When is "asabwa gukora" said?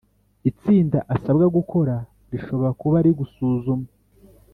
1.15-1.95